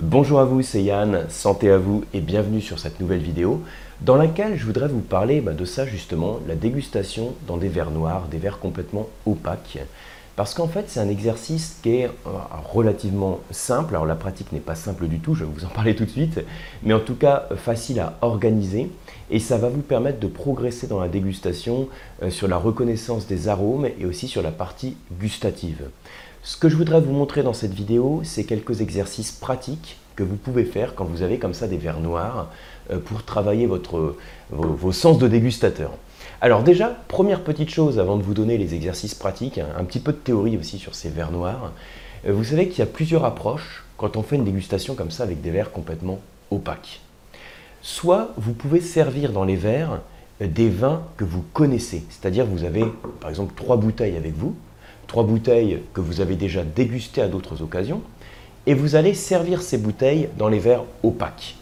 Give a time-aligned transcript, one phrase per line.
[0.00, 3.64] Bonjour à vous, c'est Yann, santé à vous et bienvenue sur cette nouvelle vidéo
[4.00, 7.90] dans laquelle je voudrais vous parler bah, de ça justement, la dégustation dans des verres
[7.90, 9.80] noirs, des verres complètement opaques.
[10.36, 12.30] Parce qu'en fait, c'est un exercice qui est euh,
[12.72, 13.96] relativement simple.
[13.96, 16.10] Alors la pratique n'est pas simple du tout, je vais vous en parler tout de
[16.10, 16.44] suite,
[16.84, 18.92] mais en tout cas facile à organiser
[19.32, 21.88] et ça va vous permettre de progresser dans la dégustation
[22.22, 25.88] euh, sur la reconnaissance des arômes et aussi sur la partie gustative.
[26.48, 30.36] Ce que je voudrais vous montrer dans cette vidéo, c'est quelques exercices pratiques que vous
[30.36, 32.48] pouvez faire quand vous avez comme ça des verres noirs
[32.90, 34.16] euh, pour travailler votre,
[34.48, 35.90] vos sens de dégustateur.
[36.40, 40.12] Alors déjà, première petite chose avant de vous donner les exercices pratiques, un, petit peu
[40.12, 41.72] de théorie aussi sur ces verres noirs.
[42.26, 45.24] Euh, vous savez qu'il y a plusieurs approches quand on fait une dégustation comme ça
[45.24, 46.18] avec des verres complètement
[46.50, 47.02] opaques.
[47.82, 50.00] Soit vous pouvez servir dans les verres
[50.40, 52.86] euh, des vins que vous connaissez, c'est-à-dire vous avez
[53.20, 54.56] par exemple trois bouteilles avec vous,
[55.08, 58.02] trois bouteilles que vous avez déjà dégustées à d'autres occasions,
[58.66, 61.56] et vous allez servir ces bouteilles dans les verres opaques.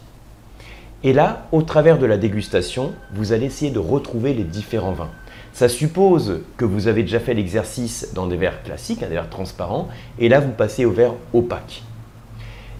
[1.03, 5.09] Et là, au travers de la dégustation, vous allez essayer de retrouver les différents vins.
[5.53, 9.87] Ça suppose que vous avez déjà fait l'exercice dans des verres classiques, des verres transparents,
[10.19, 11.83] et là vous passez au verre opaque.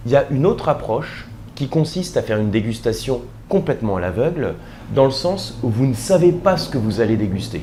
[0.04, 4.54] Il y a une autre approche qui consiste à faire une dégustation complètement à l'aveugle,
[4.94, 7.62] dans le sens où vous ne savez pas ce que vous allez déguster.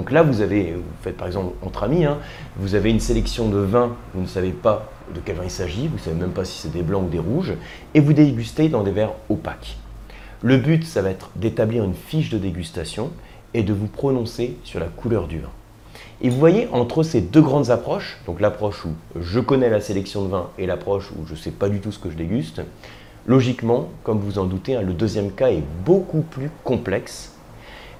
[0.00, 2.16] Donc là, vous avez, vous faites par exemple entre amis, hein,
[2.56, 5.88] vous avez une sélection de vins, vous ne savez pas de quel vin il s'agit,
[5.88, 7.52] vous ne savez même pas si c'est des blancs ou des rouges,
[7.92, 9.76] et vous dégustez dans des verres opaques.
[10.40, 13.10] Le but, ça va être d'établir une fiche de dégustation
[13.52, 15.50] et de vous prononcer sur la couleur du vin.
[16.22, 20.24] Et vous voyez, entre ces deux grandes approches, donc l'approche où je connais la sélection
[20.24, 22.62] de vin et l'approche où je ne sais pas du tout ce que je déguste,
[23.26, 27.34] logiquement, comme vous en doutez, hein, le deuxième cas est beaucoup plus complexe.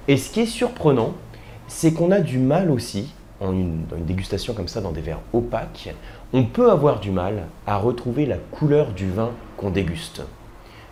[0.07, 1.13] Et ce qui est surprenant,
[1.73, 5.95] c'est qu'on a du mal aussi, dans une dégustation comme ça, dans des verres opaques,
[6.33, 10.21] on peut avoir du mal à retrouver la couleur du vin qu'on déguste.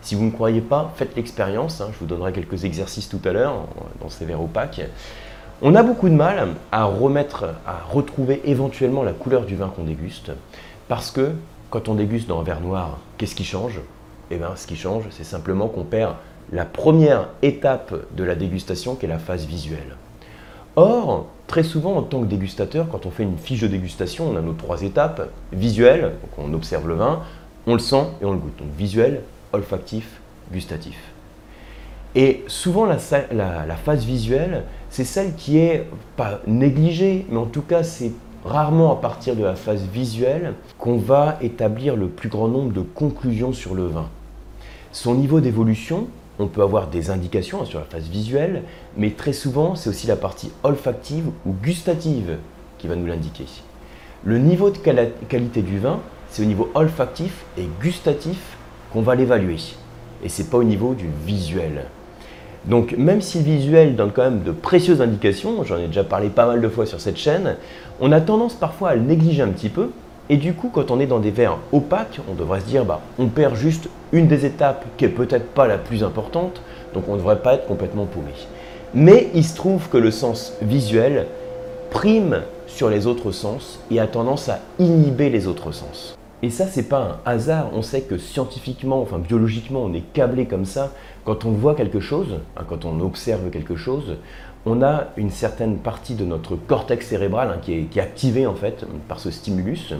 [0.00, 1.82] Si vous ne croyez pas, faites l'expérience.
[1.82, 1.90] Hein.
[1.92, 3.66] je vous donnerai quelques exercices tout à l'heure
[4.00, 4.80] dans ces verres opaques.
[5.60, 9.84] On a beaucoup de mal à remettre, à retrouver éventuellement la couleur du vin qu'on
[9.84, 10.32] déguste,
[10.88, 11.32] parce que
[11.68, 13.80] quand on déguste dans un verre noir, qu'est-ce qui change?
[14.30, 16.14] Eh bien, ce qui change, c'est simplement qu'on perd
[16.50, 19.96] la première étape de la dégustation, qui est la phase visuelle.
[20.76, 24.36] Or, très souvent, en tant que dégustateur, quand on fait une fiche de dégustation, on
[24.36, 27.22] a nos trois étapes visuelle, donc on observe le vin,
[27.66, 28.56] on le sent et on le goûte.
[28.58, 29.22] Donc visuel,
[29.52, 30.20] olfactif,
[30.52, 30.96] gustatif.
[32.14, 35.86] Et souvent, la, phase visuelle, c'est celle qui est
[36.16, 38.12] pas négligée, mais en tout cas, c'est
[38.44, 42.80] rarement à partir de la phase visuelle qu'on va établir le plus grand nombre de
[42.80, 44.08] conclusions sur le vin.
[44.92, 46.08] Son niveau d'évolution,
[46.40, 48.62] on peut avoir des indications sur la phase visuelle,
[48.96, 52.38] mais très souvent, c'est aussi la partie olfactive ou gustative
[52.78, 53.44] qui va nous l'indiquer.
[54.24, 54.78] Le niveau de
[55.28, 58.38] qualité du vin, c'est au niveau olfactif et gustatif
[58.92, 59.58] qu'on va l'évaluer.
[60.24, 61.86] Et ce n'est pas au niveau du visuel.
[62.66, 66.28] Donc même si le visuel donne quand même de précieuses indications, j'en ai déjà parlé
[66.28, 67.56] pas mal de fois sur cette chaîne,
[68.00, 69.90] on a tendance parfois à le négliger un petit peu.
[70.32, 73.00] Et du coup, quand on est dans des verres opaques, on devrait se dire, bah,
[73.18, 76.62] on perd juste une des étapes qui est peut-être pas la plus importante,
[76.94, 78.30] donc on ne devrait pas être complètement paumé.
[78.94, 81.26] Mais il se trouve que le sens visuel
[81.90, 86.16] prime sur les autres sens et a tendance à inhiber les autres sens.
[86.42, 87.70] Et ça, c'est pas un hasard.
[87.74, 90.92] On sait que scientifiquement, enfin biologiquement, on est câblé comme ça.
[91.24, 94.16] Quand on voit quelque chose, hein, quand on observe quelque chose,
[94.64, 98.86] on a une certaine partie de notre cortex cérébral hein, qui, est, activée en fait
[99.08, 99.94] par ce stimulus.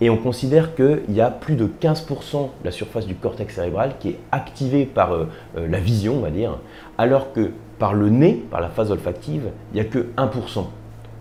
[0.00, 3.94] Et on considère qu'il y a plus de 15% de la surface du cortex cérébral
[3.98, 6.58] qui est activée par euh, euh, la vision, on va dire,
[6.98, 10.64] alors que par le nez, par la phase olfactive, il n'y a que 1%.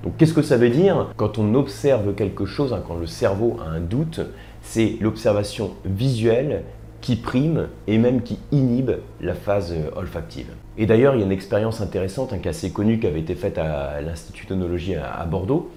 [0.03, 3.57] Donc qu'est-ce que ça veut dire Quand on observe quelque chose, hein, quand le cerveau
[3.65, 4.21] a un doute,
[4.61, 6.63] c'est l'observation visuelle
[7.01, 8.91] qui prime et même qui inhibe
[9.21, 10.47] la phase euh, olfactive.
[10.77, 13.35] Et d'ailleurs, il y a une expérience intéressante, un cas assez connu qui avait été
[13.35, 15.69] faite à l'Institut d'onologie à Bordeaux,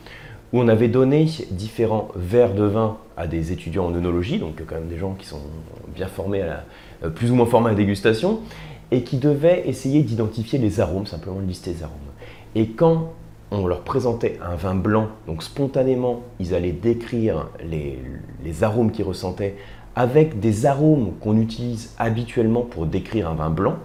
[0.53, 4.75] où on avait donné différents verres de vin à des étudiants en œnologie, donc quand
[4.75, 5.41] même des gens qui sont
[5.95, 6.65] bien formés, à
[7.05, 8.41] euh, plus ou moins formés à la dégustation,
[8.91, 11.99] et qui devaient essayer d'identifier les arômes, simplement lister les arômes.
[12.57, 13.13] Et quand
[13.51, 19.57] on leur présentait un vin blanc, donc spontanément, ils allaient décrire les, arômes qu'ils ressentaient
[19.97, 23.77] avec des arômes qu'on utilise habituellement pour décrire un vin blanc.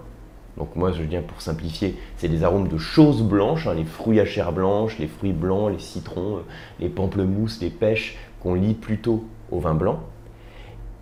[0.56, 4.20] Donc moi, je viens pour simplifier, c'est des arômes de choses blanches, hein, les fruits
[4.20, 6.40] à chair blanche, les fruits blancs, les citrons, euh,
[6.80, 10.00] les pamplemousses, les pêches, qu'on lit plutôt au vin blanc.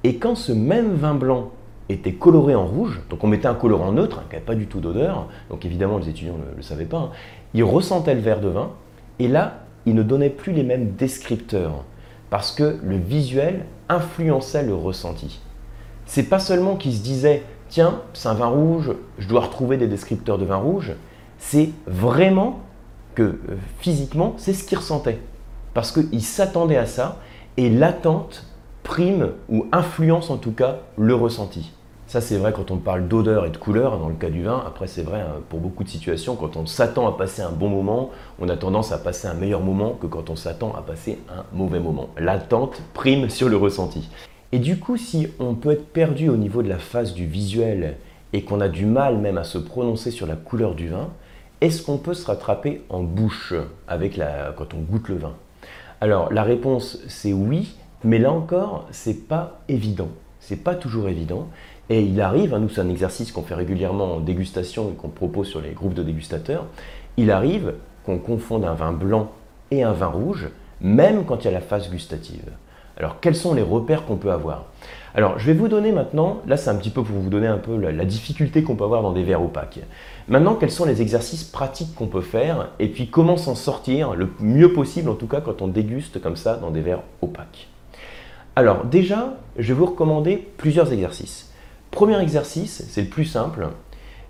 [0.03, 1.53] Et quand ce même vin blanc
[1.89, 4.67] était coloré en rouge, donc on mettait un colorant neutre, hein, qui n'avait pas du
[4.67, 7.11] tout d'odeur, donc évidemment les étudiants ne le, savaient pas, hein.
[7.53, 8.71] ils ressentaient le verre de vin,
[9.19, 11.85] et là, ils ne donnaient plus les mêmes descripteurs,
[12.31, 15.41] parce que le visuel influençait le ressenti.
[16.07, 19.89] c'est pas seulement qu'il se disait tiens, c'est un vin rouge, je dois retrouver des
[19.89, 20.93] descripteurs de vin rouge,
[21.39, 22.61] c'est vraiment
[23.15, 23.39] que euh,
[23.81, 25.19] physiquement, c'est ce qu'il ressentait.
[25.73, 27.19] Parce qu'il s'attendait à ça
[27.57, 28.47] et l'attente
[28.85, 31.73] prime ou influence en tout cas le ressenti.
[32.07, 34.63] Ça, c'est vrai quand on parle d'odeur et de couleur dans le cas du vin.
[34.65, 37.71] Après, c'est vrai hein, pour beaucoup de situations, quand on s'attend à passer un bon
[37.71, 41.19] moment, on a tendance à passer un meilleur moment que quand on s'attend à passer
[41.35, 42.11] un mauvais moment.
[42.19, 44.09] L'attente prime sur le ressenti.
[44.53, 47.97] Et du coup, si on peut être perdu au niveau de la phase du visuel
[48.33, 51.09] et qu'on a du mal même à se prononcer sur la couleur du vin,
[51.63, 53.55] est-ce qu'on peut se rattraper en bouche
[53.89, 55.35] avec la, quand on goûte le vin?
[56.01, 57.75] Alors la réponse c'est oui,
[58.05, 60.09] mais là encore, c'est pas évident.
[60.41, 61.49] C'est pas toujours évident.
[61.89, 65.09] Et il arrive, hein, nous c'est un exercice qu'on fait régulièrement en dégustation et qu'on
[65.09, 66.67] propose sur les groupes de dégustateurs,
[67.17, 67.75] il arrive
[68.05, 69.33] qu'on confonde un vin blanc
[69.71, 70.49] et un vin rouge,
[70.81, 72.53] même quand il y a la phase gustative.
[72.97, 74.67] Alors quels sont les repères qu'on peut avoir?
[75.15, 77.59] Alors je vais vous donner maintenant, là c'est un petit peu pour vous donner un
[77.59, 79.81] peu la, difficulté qu'on peut avoir dans des verres opaques.
[80.29, 84.31] Maintenant quels sont les exercices pratiques qu'on peut faire et puis comment s'en sortir le
[84.41, 87.69] mieux possible en tout cas quand on déguste comme ça dans des verres opaques?
[88.57, 91.53] Alors déjà, je vais vous recommander plusieurs exercices.
[91.91, 93.69] Premier exercice, c'est le plus simple.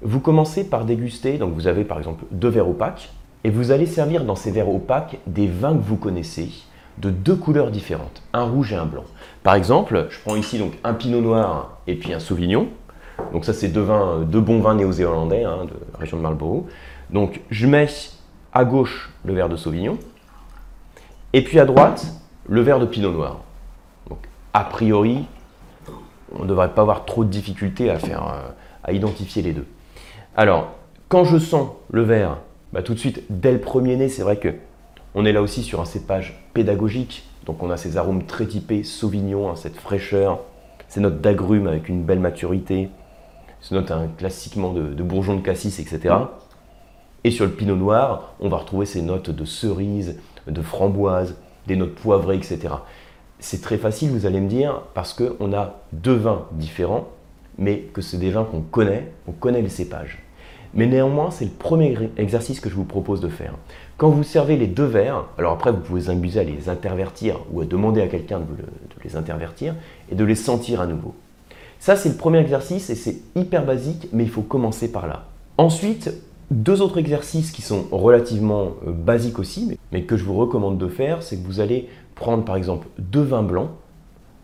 [0.01, 3.11] Vous commencez par déguster, donc vous avez par exemple deux verres opaques,
[3.45, 6.49] et vous allez servir dans ces verres opaques des vins que vous connaissez,
[6.99, 9.05] de deux couleurs différentes, un rouge et un blanc.
[9.43, 12.69] Par exemple, je prends ici donc un pinot noir et puis un sauvignon.
[13.33, 16.65] Donc ça c'est deux, bons vins néo-zélandais hein, de la région de Marlborough.
[17.11, 17.89] Donc je mets
[18.55, 19.99] à gauche le verre de sauvignon
[21.35, 22.07] et puis à droite
[22.49, 23.41] le verre de pinot noir.
[24.57, 25.25] A priori,
[26.33, 27.97] on ne devrait pas avoir trop de difficultés euh,
[28.85, 29.67] à identifier les deux.
[30.37, 30.69] Alors,
[31.09, 32.39] quand je sens le verre,
[32.73, 34.55] bah, tout de suite, dès le premier nez, c'est vrai que
[35.17, 37.25] on est là aussi sur un cépage pédagogique.
[37.47, 40.41] Donc on a ces arômes très typés Sauvignon, hein, cette fraîcheur,
[40.89, 42.91] ces notes d'agrumes avec une belle maturité,
[43.61, 46.15] ces notes hein, classiquement de, de, bourgeon de cassis, etc.
[47.25, 51.37] Et sur le pinot noir, on va retrouver ces notes de cerise, de framboise,
[51.67, 52.75] des notes poivrées, etc.
[53.41, 57.09] C'est très facile, vous allez me dire, parce qu'on a deux vins différents,
[57.59, 60.25] mais que c'est des vins qu'on connaît, on connaît les cépages.
[60.75, 63.55] Mais néanmoins, c'est le premier exercice que je vous propose de faire.
[63.97, 67.39] Quand vous servez les deux verres, alors après vous pouvez vous amuser à les intervertir
[67.53, 68.47] ou à demander à quelqu'un de,
[69.05, 69.77] les intervertir
[70.11, 71.15] et de les sentir à nouveau.
[71.79, 75.27] Ça, c'est le premier exercice et c'est hyper basique, mais il faut commencer par là.
[75.59, 76.13] Ensuite,
[76.51, 80.89] deux autres exercices qui sont relativement euh, basiques aussi, mais que je vous recommande de
[80.89, 83.71] faire, c'est que vous allez prendre par exemple deux vins blancs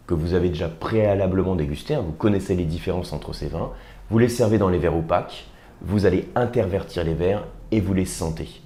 [0.07, 3.71] que vous avez déjà préalablement dégustés, hein, vous connaissez les différences entre ces vins,
[4.11, 5.47] vous les servez dans les verres opaques,
[5.83, 8.61] vous allez intervertir les verres et vous les sentez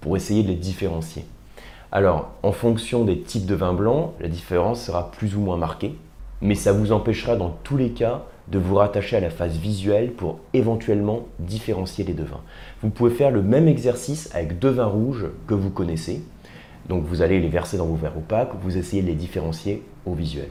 [0.00, 1.24] pour essayer de les différencier.
[1.90, 5.96] Alors, en fonction des types de vins blancs, la différence sera plus ou moins marquée,
[6.40, 10.12] mais ça vous empêchera dans tous les cas de vous rattacher à la phase visuelle
[10.12, 12.42] pour éventuellement différencier les deux vins.
[12.82, 16.22] Vous pouvez faire le même exercice avec deux vins rouges que vous connaissez,
[16.88, 20.14] donc vous allez les verser dans vos verres opaques, vous essayez de les différencier au
[20.14, 20.48] visuel.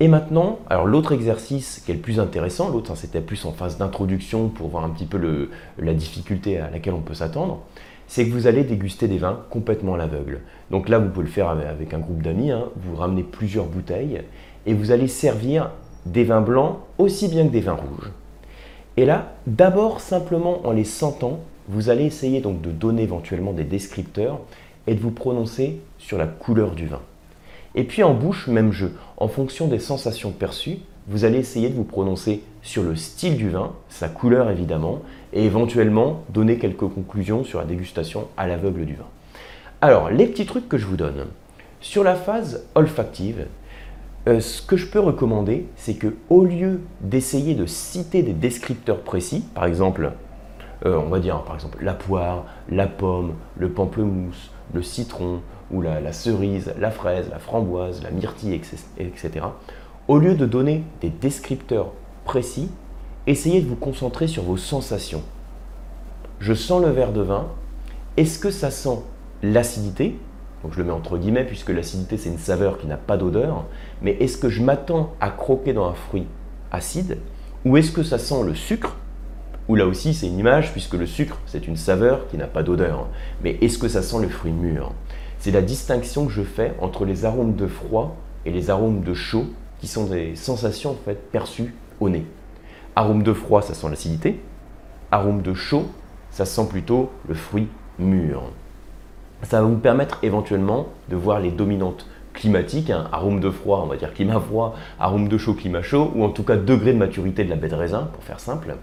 [0.00, 3.78] Et maintenant, alors l'autre exercice qui est le plus intéressant, l'autre c'était plus en phase
[3.78, 5.48] d'introduction pour voir un petit peu
[5.78, 7.60] la difficulté à laquelle on peut s'attendre,
[8.06, 10.40] c'est que vous allez déguster des vins complètement à l'aveugle.
[10.70, 12.64] Donc là, vous pouvez le faire avec un groupe d'amis, hein.
[12.76, 14.22] vous ramenez plusieurs bouteilles
[14.66, 15.70] et vous allez servir
[16.06, 18.10] des vins blancs aussi bien que des vins rouges.
[18.96, 23.64] Et là, d'abord simplement en les sentant, vous allez essayer donc de donner éventuellement des
[23.64, 24.40] descripteurs
[24.86, 27.00] et de vous prononcer sur la couleur du vin.
[27.74, 28.92] Et puis en bouche, même jeu.
[29.16, 33.50] En fonction des sensations perçues, vous allez essayer de vous prononcer sur le style du
[33.50, 38.94] vin, sa couleur évidemment, et éventuellement donner quelques conclusions sur la dégustation à l'aveugle du
[38.94, 39.06] vin.
[39.80, 41.26] Alors, les petits trucs que je vous donne.
[41.80, 43.46] Sur la phase olfactive,
[44.26, 49.02] euh, ce que je peux recommander, c'est que au lieu d'essayer de citer des descripteurs
[49.02, 50.12] précis, par exemple,
[50.86, 55.40] euh, on va dire par exemple la poire, la pomme, le pamplemousse, le citron
[55.70, 58.54] ou la, cerise, la fraise, la framboise, la myrtille,
[58.98, 59.46] etc.
[60.08, 61.92] Au lieu de donner des descripteurs
[62.24, 62.70] précis,
[63.26, 65.22] essayez de vous concentrer sur vos sensations.
[66.40, 67.48] Je sens le verre de vin.
[68.16, 68.98] Est-ce que ça sent
[69.42, 70.18] l'acidité?
[70.62, 73.64] Donc je le mets entre guillemets puisque l'acidité c'est une saveur qui n'a pas d'odeur.
[74.02, 76.26] Mais est-ce que je m'attends à croquer dans un fruit
[76.70, 77.18] acide?
[77.64, 78.96] Ou est-ce que ça sent le sucre?
[79.68, 82.62] Ou là aussi, c'est une image, puisque le sucre, c'est une saveur qui n'a pas
[82.62, 83.08] d'odeur.
[83.42, 84.92] Mais est-ce que ça sent le fruit mûr?
[85.38, 89.14] C'est la distinction que je fais entre les arômes de froid et les arômes de
[89.14, 89.46] chaud,
[89.78, 92.26] qui sont des sensations en perçues au nez.
[92.96, 94.40] Arôme de froid, ça sent l'acidité.
[95.10, 95.86] Arôme de chaud,
[96.30, 97.68] ça sent plutôt le fruit
[97.98, 98.42] mûr.
[99.42, 103.86] Ça va vous permettre éventuellement de voir les dominantes climatique, hein, arôme de froid, on
[103.86, 106.98] va dire climat froid, arôme de chaud, climat chaud, ou en tout cas degré de
[106.98, 108.76] maturité de la baie de raisin, pour faire simple.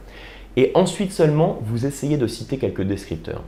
[0.57, 3.43] Et ensuite seulement, vous essayez de citer quelques descripteurs.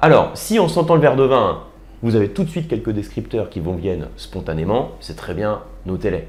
[0.00, 1.64] Alors, si on s'entend le verre de vin,
[2.02, 6.28] vous avez tout de suite quelques descripteurs qui vont viennent spontanément, c'est très bien, notez-les.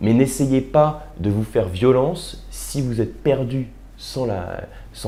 [0.00, 4.26] Mais n'essayez pas de vous faire violence si vous êtes perdu sans,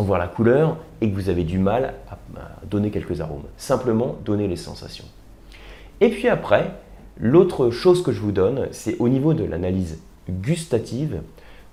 [0.03, 2.19] voir la couleur et que vous avez du mal à,
[2.71, 3.45] donner quelques arômes.
[3.57, 5.07] Simplement, donnez les sensations.
[6.01, 6.71] Et puis après,
[7.19, 11.23] l'autre chose que je vous donne, c'est au niveau de l'analyse gustative,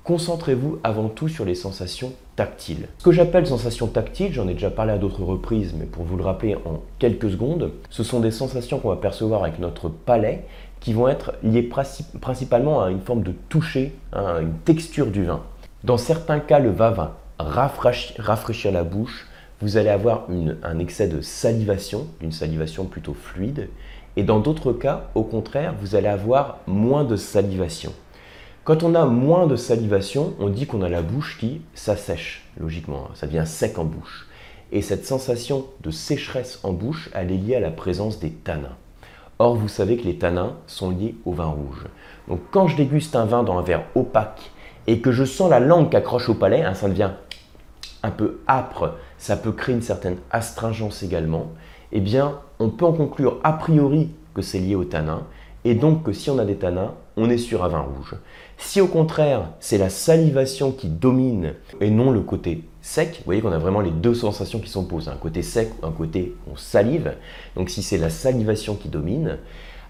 [0.03, 2.88] concentrez-vous avant tout sur les sensations tactiles.
[2.98, 6.17] Ce que j'appelle sensations tactiles, j'en ai déjà parlé à d'autres reprises, mais pour vous
[6.17, 10.46] le rappeler en quelques secondes, ce sont des sensations qu'on va percevoir avec notre palais
[10.79, 11.70] qui vont être liées
[12.20, 15.43] principalement à une forme de toucher, à une texture du vin.
[15.84, 19.27] Dans certains cas, le vin va rafraîchir, la bouche,
[19.62, 20.27] vous allez avoir
[20.63, 23.70] un excès de salivation, une salivation plutôt fluide,
[24.15, 27.93] et dans d'autres cas, au contraire, vous allez avoir moins de salivation.
[28.63, 33.08] Quand on a moins de salivation, on dit qu'on a la bouche qui s'assèche, logiquement,
[33.08, 33.13] hein.
[33.15, 34.27] ça devient sec en bouche.
[34.72, 38.77] Et cette sensation de sécheresse en bouche, elle est liée à la présence des tanins.
[39.39, 41.88] Or, vous savez que les tanins sont liés au vin rouge.
[42.27, 44.51] Donc, quand je déguste un vin dans un verre opaque
[44.86, 47.13] et que je sens la langue qui accroche au palais, hein, ça devient
[48.03, 51.48] un peu âpre, ça peut créer une certaine astringence également,
[51.91, 55.24] eh bien, on peut en conclure a priori que c'est lié au tanin,
[55.65, 58.15] et donc que si on a des tanins, on est sur un vin rouge.
[58.58, 63.41] Si au contraire, c'est la salivation qui domine et non le côté sec, vous voyez
[63.41, 66.56] qu'on a vraiment les deux sensations qui s'opposent, un côté sec ou un côté on
[66.56, 67.13] salive.
[67.56, 69.38] Donc si c'est la salivation qui domine,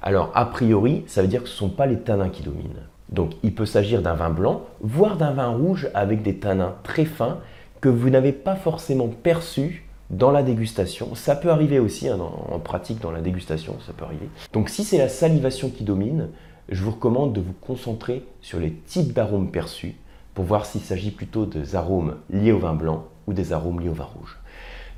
[0.02, 2.88] alors a priori, ça veut dire que ce ne sont pas les tanins qui dominent.
[3.10, 7.06] Donc il peut s'agir d'un vin blanc, voire d'un vin rouge avec des tanins très
[7.06, 7.40] fins
[7.82, 11.16] que vous n'avez pas forcément perçus dans la dégustation.
[11.16, 14.30] Ça peut arriver aussi hein, en pratique dans la dégustation, ça peut arriver.
[14.54, 16.30] Donc si c'est la salivation qui domine,
[16.70, 19.96] je vous recommande de vous concentrer sur les types d'arômes perçus
[20.34, 23.90] pour voir s'il s'agit plutôt des arômes liés au vin blanc ou des arômes liés
[23.90, 24.38] au vin rouge.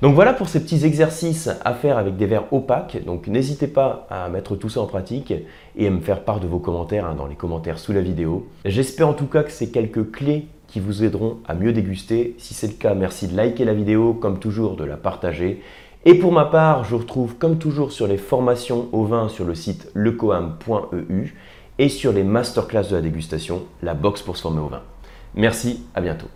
[0.02, 3.02] Donc voilà pour ces petits exercices à faire avec des verres opaques.
[3.04, 5.32] Donc n'hésitez pas à mettre tout ça en pratique
[5.76, 8.48] et à me faire part de vos commentaires hein, dans les commentaires sous la vidéo.
[8.64, 12.34] J'espère en tout cas que ces quelques clés qui vous aideront à mieux déguster.
[12.38, 15.62] Si c'est le cas, merci de liker la vidéo, comme toujours de la partager.
[16.04, 19.44] Et pour ma part, je vous retrouve comme toujours sur les formations au vin sur
[19.44, 21.36] le site lecoam.eu
[21.78, 24.82] et sur les masterclass de la dégustation, la box pour se former au vin.
[25.36, 26.26] Merci, à bientôt.